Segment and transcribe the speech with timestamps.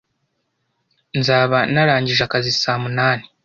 [1.19, 3.25] Nzaba narangije akazi saa munani